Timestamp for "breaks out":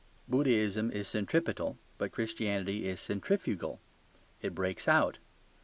4.55-5.19